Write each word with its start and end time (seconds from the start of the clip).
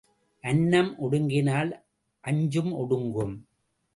அன்னம் 0.43 0.89
ஒடுங்கினால் 0.97 1.71
அஞ்சும் 2.23 2.71
ஒடுங்கும். 2.73 3.35